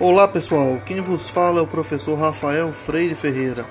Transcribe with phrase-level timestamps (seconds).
[0.00, 3.64] Olá pessoal, quem vos fala é o professor Rafael Freire Ferreira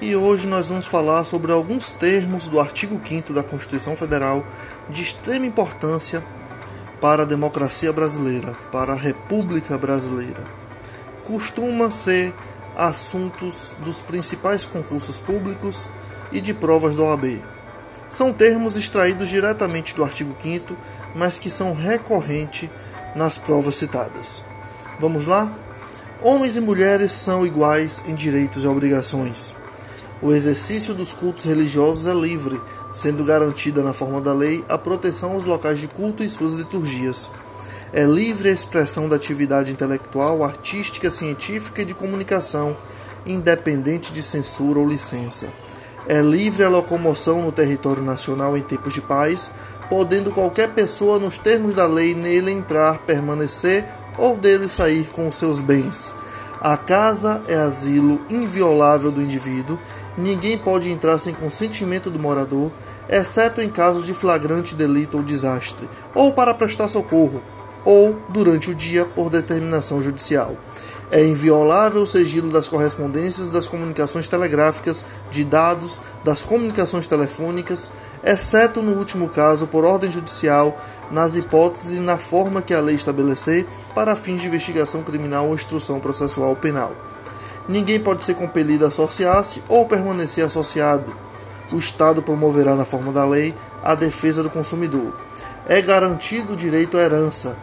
[0.00, 4.44] e hoje nós vamos falar sobre alguns termos do artigo 5 da Constituição Federal
[4.90, 6.22] de extrema importância
[7.00, 10.44] para a democracia brasileira, para a República Brasileira.
[11.26, 12.32] Costuma ser
[12.76, 15.88] assuntos dos principais concursos públicos
[16.30, 17.42] e de provas da OAB.
[18.10, 20.76] São termos extraídos diretamente do artigo 5,
[21.16, 22.68] mas que são recorrentes
[23.16, 24.44] nas provas citadas.
[25.00, 25.52] Vamos lá?
[26.20, 29.54] Homens e mulheres são iguais em direitos e obrigações.
[30.20, 32.60] O exercício dos cultos religiosos é livre,
[32.92, 37.30] sendo garantida na forma da lei a proteção aos locais de culto e suas liturgias.
[37.92, 42.76] É livre a expressão da atividade intelectual, artística, científica e de comunicação,
[43.24, 45.52] independente de censura ou licença.
[46.08, 49.48] É livre a locomoção no território nacional em tempos de paz,
[49.88, 53.86] podendo qualquer pessoa, nos termos da lei, nele entrar, permanecer
[54.18, 56.12] ou dele sair com os seus bens.
[56.60, 59.78] A casa é asilo inviolável do indivíduo,
[60.16, 62.72] ninguém pode entrar sem consentimento do morador,
[63.08, 67.40] exceto em casos de flagrante delito ou desastre, ou para prestar socorro,
[67.88, 70.54] ou durante o dia por determinação judicial.
[71.10, 77.90] É inviolável o sigilo das correspondências, das comunicações telegráficas, de dados, das comunicações telefônicas,
[78.22, 80.78] exceto no último caso por ordem judicial,
[81.10, 85.54] nas hipóteses e na forma que a lei estabelecer para fins de investigação criminal ou
[85.54, 86.94] instrução processual penal.
[87.66, 91.10] Ninguém pode ser compelido a associar-se ou permanecer associado.
[91.72, 95.10] O Estado promoverá, na forma da lei, a defesa do consumidor.
[95.66, 97.56] É garantido o direito à herança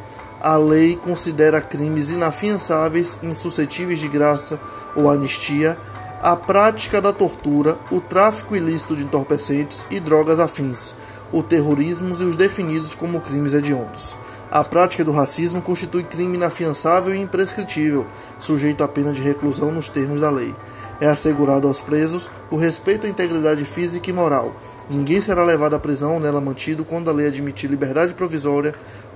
[0.46, 4.60] a lei considera crimes inafiançáveis, insuscetíveis de graça
[4.96, 5.76] ou anistia,
[6.22, 10.94] a prática da tortura, o tráfico ilícito de entorpecentes e drogas afins,
[11.34, 14.16] o terrorismo e os definidos como crimes hediondos.
[14.52, 18.06] A prática do racismo constitui crime inafiançável e imprescritível,
[18.40, 20.56] sujeito à pena de reclusão nos termos da lei.
[21.02, 24.56] É assegurado aos presos o respeito à integridade física e moral.
[24.90, 28.74] Ninguém será levado à prisão ou nela mantido quando a lei admitir liberdade provisória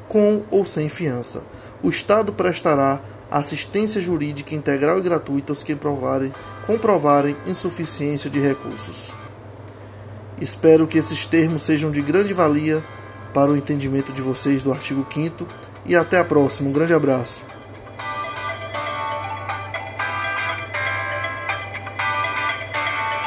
[0.09, 1.45] com ou sem fiança.
[1.81, 6.33] O Estado prestará assistência jurídica integral e gratuita aos que provarem,
[6.65, 9.15] comprovarem insuficiência de recursos.
[10.41, 12.83] Espero que esses termos sejam de grande valia
[13.33, 15.47] para o entendimento de vocês do artigo 5
[15.85, 16.69] e até a próxima.
[16.69, 17.58] Um grande abraço.